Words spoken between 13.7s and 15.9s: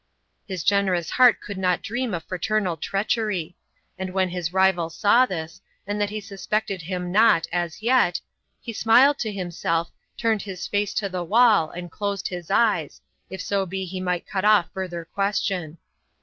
he might cut off further question.